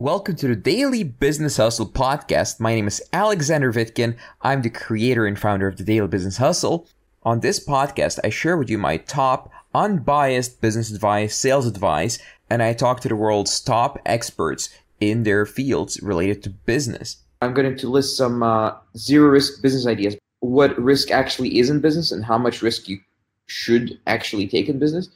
[0.00, 2.58] Welcome to the Daily Business Hustle podcast.
[2.58, 4.16] My name is Alexander Vitkin.
[4.40, 6.88] I'm the creator and founder of the Daily Business Hustle.
[7.22, 12.18] On this podcast, I share with you my top unbiased business advice, sales advice,
[12.48, 17.18] and I talk to the world's top experts in their fields related to business.
[17.42, 21.80] I'm going to list some uh, zero risk business ideas, what risk actually is in
[21.80, 23.00] business, and how much risk you
[23.48, 25.10] should actually take in business.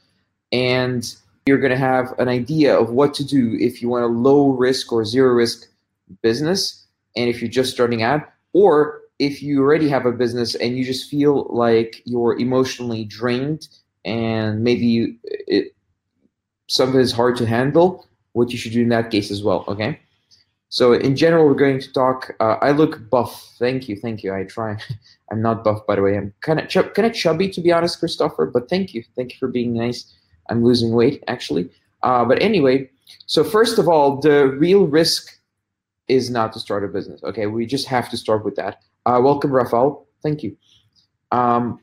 [0.51, 1.11] And
[1.45, 4.49] you're going to have an idea of what to do if you want a low
[4.49, 5.67] risk or zero risk
[6.23, 8.21] business and if you're just starting out
[8.53, 13.67] or if you already have a business and you just feel like you're emotionally drained
[14.03, 15.75] and maybe it,
[16.67, 19.99] something is hard to handle what you should do in that case as well okay?
[20.69, 23.53] So in general we're going to talk uh, i look buff.
[23.59, 24.33] Thank you thank you.
[24.33, 24.77] I try.
[25.31, 26.17] I'm not buff by the way.
[26.17, 29.03] I'm kind of kind of chubby to be honest christopher but thank you.
[29.15, 30.11] Thank you for being nice
[30.49, 31.69] I'm losing weight actually.
[32.03, 32.89] Uh, but anyway,
[33.25, 35.39] so first of all, the real risk
[36.07, 37.23] is not to start a business.
[37.23, 38.81] Okay, we just have to start with that.
[39.05, 40.05] Uh, welcome, Rafael.
[40.21, 40.55] Thank you.
[41.31, 41.79] Um,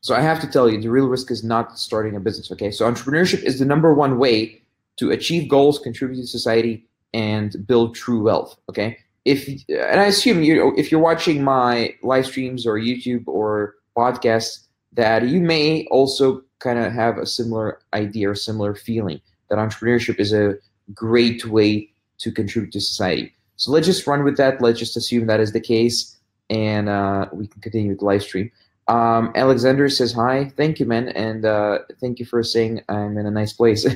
[0.00, 2.52] so I have to tell you, the real risk is not starting a business.
[2.52, 4.62] Okay, so entrepreneurship is the number one way
[4.98, 8.56] to achieve goals, contribute to society, and build true wealth.
[8.68, 13.74] Okay, if and I assume you if you're watching my live streams or YouTube or
[13.96, 19.58] podcasts, that you may also kind of have a similar idea or similar feeling that
[19.58, 20.54] entrepreneurship is a
[20.94, 23.32] great way to contribute to society.
[23.56, 24.60] So let's just run with that.
[24.60, 26.16] Let's just assume that is the case,
[26.50, 28.50] and uh, we can continue with the live stream.
[28.88, 30.52] Um, Alexander says hi.
[30.56, 33.86] Thank you, man, and uh, thank you for saying I'm in a nice place.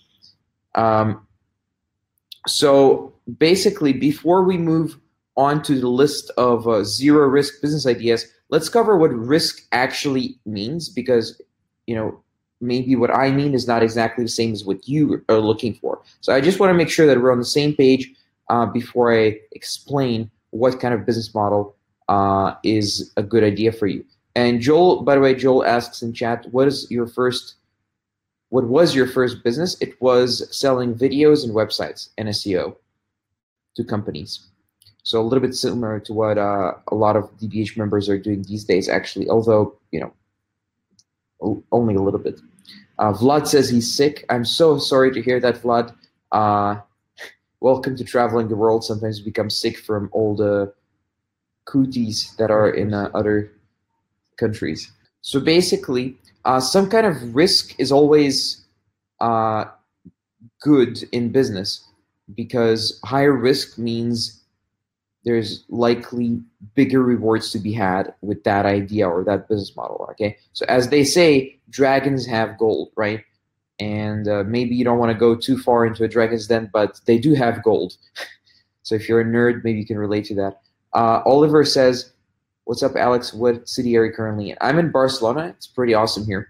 [0.74, 1.26] um,
[2.46, 4.98] so basically, before we move
[5.36, 10.38] on to the list of uh, zero risk business ideas, let's cover what risk actually
[10.44, 11.40] means because
[11.90, 12.20] you know,
[12.60, 16.00] maybe what I mean is not exactly the same as what you are looking for.
[16.20, 18.12] So I just want to make sure that we're on the same page
[18.48, 21.74] uh, before I explain what kind of business model
[22.08, 24.04] uh, is a good idea for you.
[24.36, 27.56] And Joel, by the way, Joel asks in chat, what is your first,
[28.50, 29.76] what was your first business?
[29.80, 32.76] It was selling videos and websites and SEO
[33.74, 34.46] to companies.
[35.02, 38.42] So a little bit similar to what uh, a lot of DBH members are doing
[38.42, 39.28] these days, actually.
[39.28, 40.12] Although you know,
[41.72, 42.40] only a little bit.
[42.98, 44.24] Uh, Vlad says he's sick.
[44.28, 45.94] I'm so sorry to hear that, Vlad.
[46.32, 46.80] Uh,
[47.60, 48.84] welcome to traveling the world.
[48.84, 50.72] Sometimes you become sick from all the
[51.64, 53.52] cooties that are in uh, other
[54.38, 54.90] countries.
[55.22, 58.64] So basically, uh, some kind of risk is always
[59.20, 59.64] uh,
[60.60, 61.86] good in business
[62.34, 64.39] because higher risk means
[65.24, 66.40] there's likely
[66.74, 70.06] bigger rewards to be had with that idea or that business model.
[70.12, 73.22] Okay, so as they say, dragons have gold, right?
[73.78, 77.00] And uh, maybe you don't want to go too far into a dragon's den, but
[77.06, 77.96] they do have gold.
[78.82, 80.60] so if you're a nerd, maybe you can relate to that.
[80.94, 82.12] Uh, Oliver says,
[82.64, 83.32] "What's up, Alex?
[83.32, 85.48] What city are you currently in?" I'm in Barcelona.
[85.48, 86.48] It's pretty awesome here.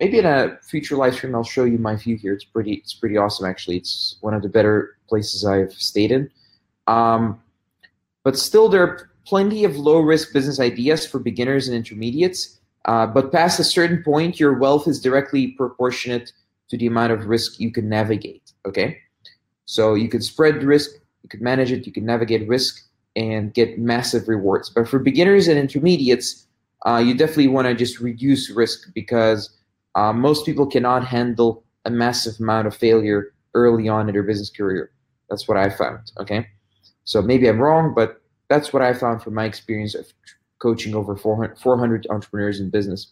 [0.00, 2.32] Maybe in a future live stream, I'll show you my view here.
[2.32, 3.76] It's pretty, it's pretty awesome actually.
[3.76, 6.30] It's one of the better places I've stayed in.
[6.90, 7.40] Um,
[8.24, 12.58] but still, there are plenty of low risk business ideas for beginners and intermediates.
[12.86, 16.32] Uh, but past a certain point, your wealth is directly proportionate
[16.68, 18.52] to the amount of risk you can navigate.
[18.66, 18.98] Okay,
[19.66, 20.90] so you can spread risk,
[21.22, 22.82] you can manage it, you can navigate risk,
[23.14, 24.70] and get massive rewards.
[24.70, 26.46] But for beginners and intermediates,
[26.86, 29.50] uh, you definitely want to just reduce risk because
[29.94, 34.50] uh, most people cannot handle a massive amount of failure early on in their business
[34.50, 34.90] career.
[35.28, 36.10] That's what I found.
[36.18, 36.46] Okay.
[37.10, 40.06] So maybe I'm wrong, but that's what I found from my experience of
[40.60, 43.08] coaching over 400, 400 entrepreneurs in business.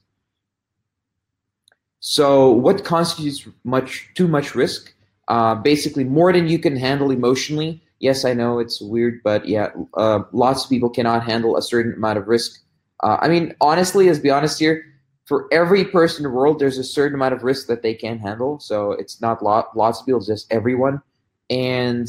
[1.99, 4.95] So, what constitutes much too much risk?
[5.27, 7.83] Uh, basically, more than you can handle emotionally.
[7.99, 11.95] Yes, I know it's weird, but yeah, uh, lots of people cannot handle a certain
[11.95, 12.63] amount of risk.
[13.03, 14.85] Uh, I mean, honestly, let's be honest here.
[15.25, 18.21] For every person in the world, there's a certain amount of risk that they can
[18.21, 18.61] handle.
[18.61, 21.03] So it's not lot, lots of people, just everyone.
[21.51, 22.09] And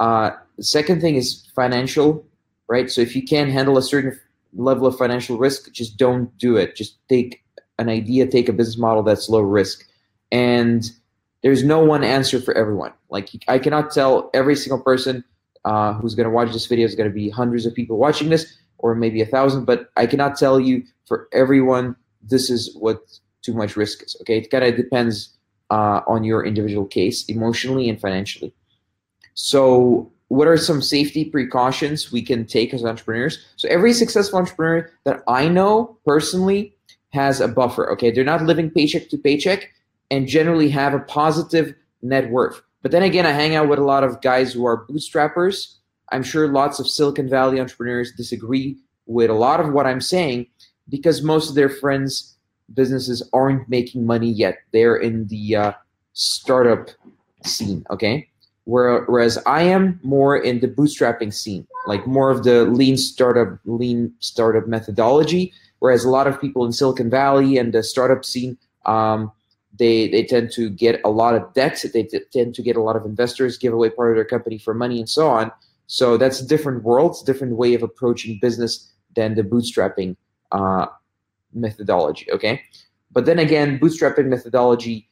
[0.00, 0.30] uh,
[0.60, 2.26] second thing is financial,
[2.68, 2.90] right?
[2.90, 4.18] So if you can't handle a certain
[4.54, 6.74] level of financial risk, just don't do it.
[6.74, 7.44] Just take
[7.78, 9.86] an idea, take a business model that's low risk.
[10.32, 10.90] And
[11.42, 12.92] there's no one answer for everyone.
[13.10, 15.22] Like I cannot tell every single person
[15.64, 18.30] uh, who's going to watch this video is going to be hundreds of people watching
[18.30, 19.66] this, or maybe a thousand.
[19.66, 22.98] But I cannot tell you for everyone this is what
[23.42, 24.16] too much risk is.
[24.22, 25.36] Okay, it kind of depends
[25.70, 28.54] uh, on your individual case, emotionally and financially.
[29.42, 33.42] So, what are some safety precautions we can take as entrepreneurs?
[33.56, 36.76] So, every successful entrepreneur that I know personally
[37.14, 37.90] has a buffer.
[37.92, 39.72] Okay, they're not living paycheck to paycheck
[40.10, 42.60] and generally have a positive net worth.
[42.82, 45.76] But then again, I hang out with a lot of guys who are bootstrappers.
[46.12, 48.76] I'm sure lots of Silicon Valley entrepreneurs disagree
[49.06, 50.48] with a lot of what I'm saying
[50.90, 52.36] because most of their friends'
[52.74, 54.58] businesses aren't making money yet.
[54.72, 55.72] They're in the uh,
[56.12, 56.90] startup
[57.42, 58.29] scene, okay?
[58.64, 64.12] Whereas I am more in the bootstrapping scene, like more of the lean startup, lean
[64.20, 65.52] startup methodology.
[65.80, 69.32] Whereas a lot of people in Silicon Valley and the startup scene, um,
[69.78, 71.82] they they tend to get a lot of debt.
[71.92, 74.58] They t- tend to get a lot of investors, give away part of their company
[74.58, 75.50] for money, and so on.
[75.86, 80.16] So that's a different world, different way of approaching business than the bootstrapping
[80.52, 80.86] uh,
[81.52, 82.30] methodology.
[82.30, 82.62] Okay,
[83.10, 85.08] but then again, bootstrapping methodology,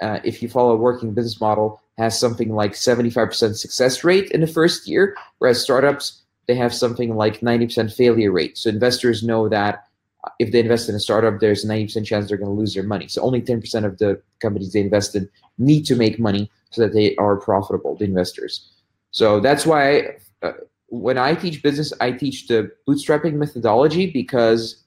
[0.00, 4.40] uh, if you follow a working business model, has something like 75% success rate in
[4.40, 8.56] the first year, whereas startups they have something like 90% failure rate.
[8.56, 9.84] So investors know that
[10.24, 12.74] uh, if they invest in a startup, there's a 90% chance they're going to lose
[12.74, 13.06] their money.
[13.06, 15.28] So only 10% of the companies they invest in
[15.58, 18.66] need to make money so that they are profitable, the investors.
[19.10, 20.52] So that's why uh,
[20.88, 24.82] when I teach business, I teach the bootstrapping methodology because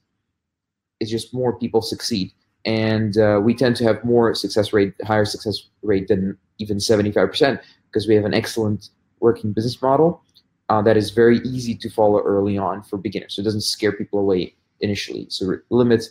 [0.98, 2.32] it's just more people succeed.
[2.64, 7.60] And uh, we tend to have more success rate, higher success rate than even 75%
[7.90, 10.22] because we have an excellent working business model
[10.68, 13.34] uh, that is very easy to follow early on for beginners.
[13.34, 15.26] So it doesn't scare people away initially.
[15.28, 16.08] So limit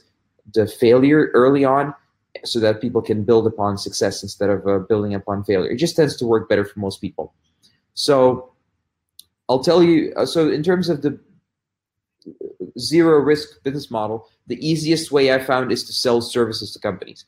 [0.54, 1.94] the failure early on
[2.44, 5.70] so that people can build upon success instead of uh, building upon failure.
[5.72, 7.34] It just tends to work better for most people.
[7.94, 8.52] So
[9.50, 10.14] I'll tell you.
[10.16, 11.20] Uh, so in terms of the
[12.80, 17.26] zero risk business model, the easiest way I found is to sell services to companies,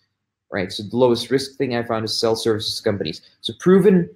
[0.51, 0.72] right?
[0.72, 3.22] So the lowest risk thing I found is sell services to companies.
[3.42, 4.10] So proven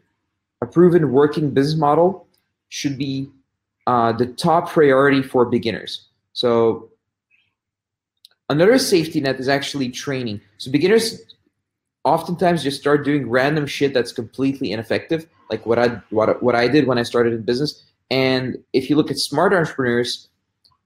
[0.61, 2.27] a proven working business model
[2.69, 3.29] should be
[3.85, 6.07] uh, the top priority for beginners.
[6.33, 6.89] So
[8.49, 10.41] another safety net is actually training.
[10.57, 11.21] So beginners
[12.03, 16.67] oftentimes just start doing random shit that's completely ineffective, like what I what what I
[16.67, 17.83] did when I started in business.
[18.09, 20.27] And if you look at smart entrepreneurs,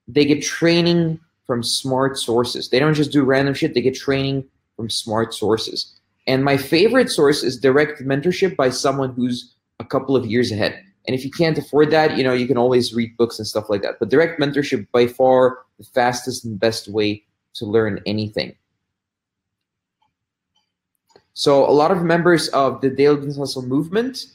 [0.08, 2.68] they get training from smart sources.
[2.68, 4.44] They don't just do random shit, they get training
[4.76, 5.94] from smart sources.
[6.26, 10.80] And my favorite source is direct mentorship by someone who's a couple of years ahead.
[11.06, 13.68] And if you can't afford that, you know, you can always read books and stuff
[13.68, 13.98] like that.
[13.98, 17.24] But direct mentorship by far the fastest and best way
[17.54, 18.54] to learn anything.
[21.34, 24.26] So a lot of members of the Daily Business Hustle movement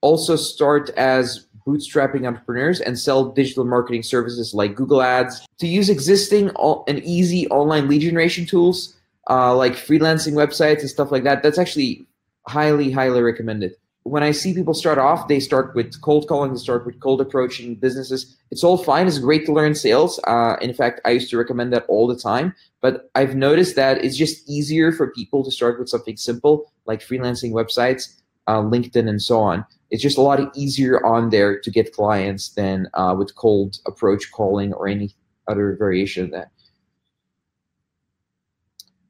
[0.00, 5.88] also start as bootstrapping entrepreneurs and sell digital marketing services like Google Ads to use
[5.88, 6.50] existing
[6.86, 8.96] and easy online lead generation tools
[9.30, 11.42] uh, like freelancing websites and stuff like that.
[11.42, 12.06] That's actually
[12.46, 13.74] highly, highly recommended.
[14.02, 17.22] When I see people start off, they start with cold calling, they start with cold
[17.22, 18.36] approaching businesses.
[18.50, 19.06] It's all fine.
[19.06, 20.20] It's great to learn sales.
[20.26, 22.54] Uh, in fact, I used to recommend that all the time.
[22.82, 27.00] But I've noticed that it's just easier for people to start with something simple like
[27.00, 29.64] freelancing websites, uh, LinkedIn, and so on
[29.94, 34.32] it's just a lot easier on there to get clients than uh, with cold approach
[34.32, 35.14] calling or any
[35.46, 36.50] other variation of that.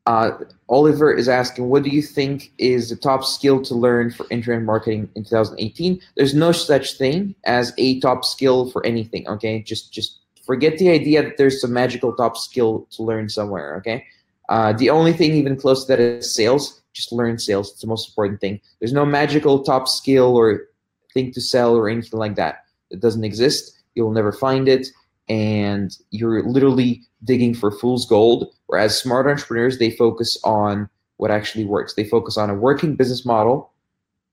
[0.05, 0.33] Uh,
[0.69, 4.63] Oliver is asking, what do you think is the top skill to learn for internet
[4.63, 5.99] marketing in 2018?
[6.19, 9.27] There's no such thing as a top skill for anything.
[9.27, 13.77] Okay, just just forget the idea that there's some magical top skill to learn somewhere.
[13.77, 14.05] Okay,
[14.51, 16.83] uh, the only thing even close to that is sales.
[16.95, 17.73] Just learn sales.
[17.73, 18.61] It's the most important thing.
[18.79, 20.69] There's no magical top skill or
[21.13, 22.65] thing to sell or anything like that.
[22.91, 23.83] It doesn't exist.
[23.95, 24.89] You'll never find it.
[25.29, 28.55] And you're literally digging for fool's gold.
[28.67, 31.95] Whereas smart entrepreneurs, they focus on what actually works.
[31.95, 33.73] They focus on a working business model,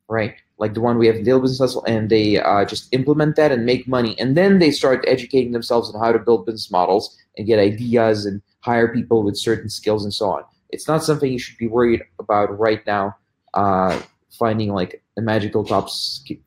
[0.09, 0.35] right?
[0.57, 3.51] Like the one we have in Daily Business Hustle, and they uh, just implement that
[3.51, 4.19] and make money.
[4.19, 8.25] And then they start educating themselves on how to build business models and get ideas
[8.25, 10.43] and hire people with certain skills and so on.
[10.71, 13.15] It's not something you should be worried about right now.
[13.53, 14.01] Uh,
[14.31, 15.89] finding like a magical top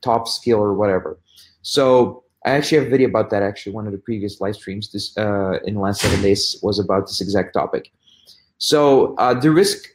[0.01, 1.19] top skill or whatever.
[1.61, 3.43] So I actually have a video about that.
[3.43, 6.79] Actually, one of the previous live streams this uh, in the last seven days was
[6.79, 7.91] about this exact topic.
[8.57, 9.87] So uh, the risk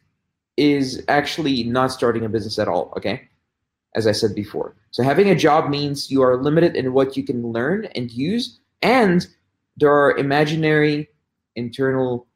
[0.57, 2.93] is actually not starting a business at all.
[2.97, 3.29] Okay,
[3.95, 4.77] as I said before.
[4.91, 8.59] So having a job means you are limited in what you can learn and use,
[8.83, 9.27] and
[9.77, 11.09] there are imaginary
[11.57, 12.27] internal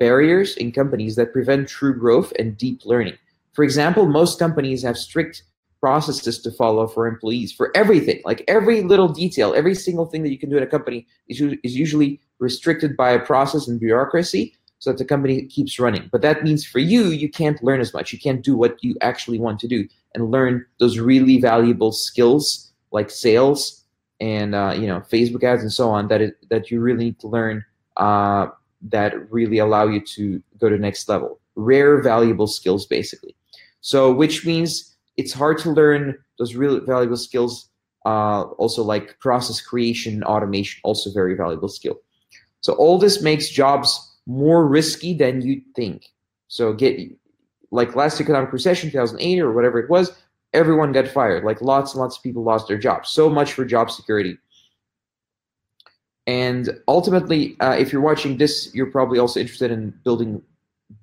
[0.00, 3.16] barriers in companies that prevent true growth and deep learning.
[3.52, 5.44] For example, most companies have strict
[5.80, 8.20] processes to follow for employees for everything.
[8.24, 11.40] Like every little detail, every single thing that you can do in a company is,
[11.62, 16.08] is usually restricted by a process and bureaucracy so that the company keeps running.
[16.10, 18.12] But that means for you, you can't learn as much.
[18.12, 22.72] You can't do what you actually want to do and learn those really valuable skills
[22.90, 23.84] like sales
[24.20, 27.20] and uh, you know Facebook ads and so on that it, that you really need
[27.20, 27.64] to learn
[27.96, 28.48] uh,
[28.82, 31.40] that really allow you to go to next level.
[31.56, 33.34] Rare, valuable skills, basically.
[33.80, 37.68] So, which means it's hard to learn those really valuable skills.
[38.06, 42.00] Uh, also, like process creation, automation, also very valuable skill.
[42.60, 46.06] So all this makes jobs more risky than you think.
[46.48, 46.98] So get
[47.70, 50.12] like last economic recession, 2008 or whatever it was,
[50.52, 51.44] everyone got fired.
[51.44, 53.10] Like lots and lots of people lost their jobs.
[53.10, 54.36] So much for job security.
[56.26, 60.42] And ultimately, uh, if you're watching this, you're probably also interested in building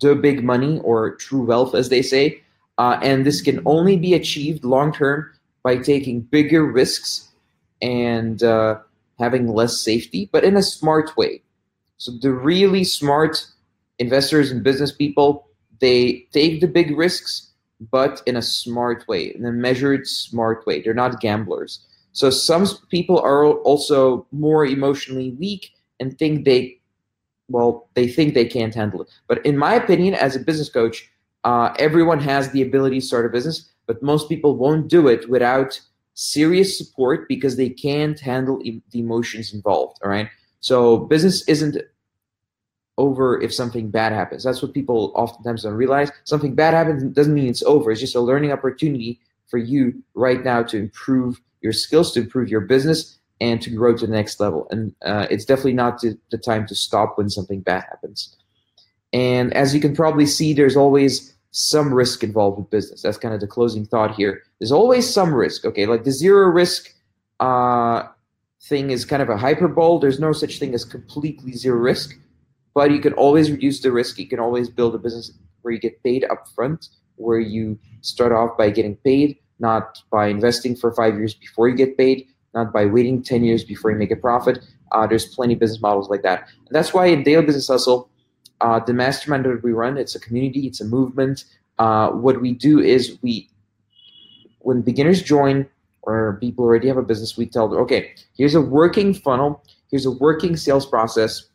[0.01, 2.41] the big money or true wealth, as they say.
[2.77, 5.29] Uh, and this can only be achieved long term
[5.63, 7.29] by taking bigger risks
[7.81, 8.77] and uh,
[9.19, 11.41] having less safety, but in a smart way.
[11.97, 13.45] So the really smart
[13.99, 15.47] investors and business people,
[15.79, 17.49] they take the big risks,
[17.91, 20.81] but in a smart way, in a measured, smart way.
[20.81, 21.79] They're not gamblers.
[22.17, 25.69] So some people are also more emotionally weak
[25.99, 26.81] and think they,
[27.47, 29.07] well, they think they can't handle it.
[29.27, 31.07] But in my opinion, as a business coach,
[31.43, 35.29] uh, everyone has the ability to start a business, but most people won't do it
[35.29, 35.79] without
[36.15, 39.99] serious support because they can't handle e- the emotions involved.
[40.03, 40.27] All right.
[40.59, 41.77] So business isn't
[42.97, 44.43] over if something bad happens.
[44.43, 46.11] That's what people oftentimes don't realize.
[46.23, 47.91] Something bad happens doesn't mean it's over.
[47.91, 49.19] It's just a learning opportunity
[49.49, 53.95] for you right now to improve your skills, to improve your business, and to grow
[53.95, 54.67] to the next level.
[54.71, 58.35] And uh, it's definitely not the, time to stop when something bad happens.
[59.13, 63.01] And as you can probably see, there's always some risk involved with business.
[63.01, 64.43] That's kind of the closing thought here.
[64.59, 65.65] There's always some risk.
[65.65, 66.93] Okay, like the zero risk
[67.39, 68.03] uh,
[68.63, 69.99] thing is kind of a hyperbole.
[70.01, 72.15] There's no such thing as completely zero risk,
[72.73, 74.19] but you can always reduce the risk.
[74.19, 78.57] You can always build a business where you get paid upfront, where you start off
[78.57, 82.85] by getting paid, not by investing for five years before you get paid, not by
[82.85, 84.59] waiting 10 years before you make a profit.
[84.91, 86.47] Uh, there's plenty of business models like that.
[86.65, 88.09] And that's why in Daily Business Hustle,
[88.61, 91.45] uh, the mastermind that we run, it's a community, it's a movement.
[91.77, 93.49] Uh, what we do is we,
[94.59, 95.67] when beginners join
[96.01, 100.05] or people already have a business, we tell them, okay, here's a working funnel, here's
[100.05, 101.47] a working sales process,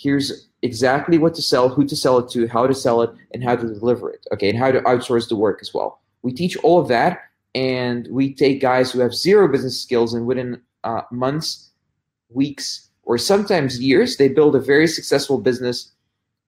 [0.00, 3.42] here's exactly what to sell, who to sell it to, how to sell it, and
[3.42, 4.26] how to deliver it.
[4.32, 6.00] Okay, and how to outsource the work as well.
[6.22, 7.20] We teach all of that,
[7.54, 11.70] and we take guys who have zero business skills, and within uh, months,
[12.30, 15.92] weeks, or sometimes years, they build a very successful business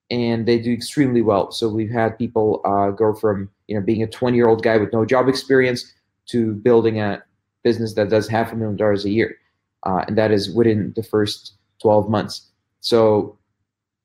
[0.09, 1.51] and they do extremely well.
[1.51, 4.77] So we've had people uh, go from you know being a 20 year old guy
[4.77, 5.91] with no job experience
[6.27, 7.23] to building a
[7.63, 9.35] business that does half a million dollars a year,
[9.83, 12.49] uh, and that is within the first 12 months.
[12.81, 13.37] So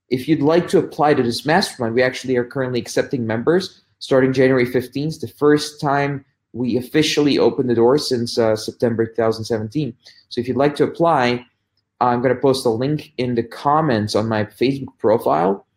[0.09, 4.31] if you'd like to apply to this mastermind, we actually are currently accepting members starting
[4.31, 6.23] January 15th, the first time
[6.53, 9.93] we officially opened the door since uh, September 2017.
[10.29, 11.45] So if you'd like to apply,
[11.99, 15.67] I'm going to post a link in the comments on my Facebook profile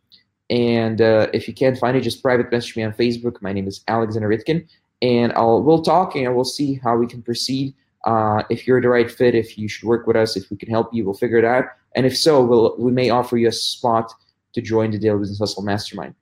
[0.52, 3.40] and uh, if you can't find it, just private message me on Facebook.
[3.40, 4.68] My name is Alexander Vitkin,
[5.00, 7.74] and I'll we'll talk and we'll see how we can proceed.
[8.04, 10.68] Uh, if you're the right fit, if you should work with us, if we can
[10.68, 11.64] help you, we'll figure it out.
[11.94, 14.12] And if so, we'll we may offer you a spot
[14.54, 16.14] to join the Daily Business Hustle Mastermind.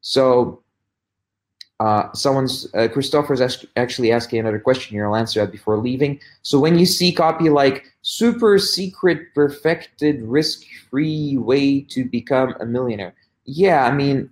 [0.00, 0.62] So,
[1.80, 3.40] uh, someone's uh, Christopher's
[3.76, 5.06] actually asking another question here.
[5.06, 6.20] I'll answer that before leaving.
[6.42, 13.14] So, when you see copy like "super secret, perfected, risk-free way to become a millionaire,"
[13.44, 14.30] yeah, I mean,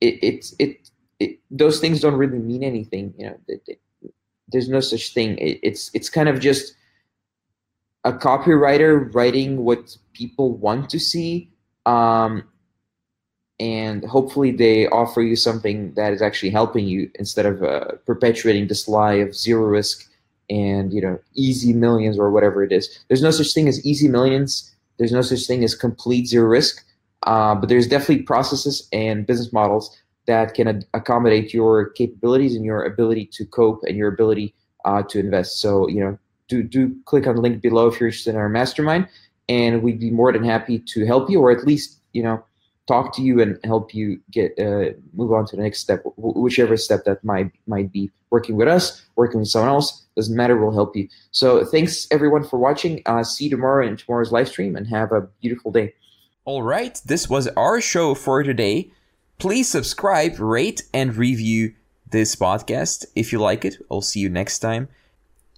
[0.00, 3.14] it, it's it, it, those things don't really mean anything.
[3.18, 3.80] You know, it, it,
[4.48, 5.36] there's no such thing.
[5.40, 6.74] it's it's kind of just
[8.04, 11.50] a copywriter writing what people want to see,
[11.86, 12.44] um,
[13.60, 18.66] and hopefully they offer you something that is actually helping you instead of uh, perpetuating
[18.68, 20.08] this lie of zero risk
[20.50, 23.04] and you know easy millions or whatever it is.
[23.08, 24.74] There's no such thing as easy millions.
[24.98, 26.84] There's no such thing as complete zero risk
[27.24, 32.64] uh, but there's definitely processes and business models that can ad- accommodate your capabilities and
[32.64, 34.54] your ability to cope and your ability
[34.84, 35.60] uh, to invest.
[35.60, 36.18] So, you know,
[36.52, 39.08] do, do click on the link below if you're interested in our mastermind,
[39.48, 42.44] and we'd be more than happy to help you, or at least, you know,
[42.86, 46.76] talk to you and help you get uh, move on to the next step, whichever
[46.76, 48.10] step that might might be.
[48.30, 50.56] Working with us, working with someone else, doesn't matter.
[50.56, 51.06] We'll help you.
[51.32, 53.02] So, thanks everyone for watching.
[53.04, 55.94] Uh, see you tomorrow in tomorrow's live stream, and have a beautiful day.
[56.44, 58.90] All right, this was our show for today.
[59.38, 61.74] Please subscribe, rate, and review
[62.10, 63.76] this podcast if you like it.
[63.90, 64.88] I'll see you next time.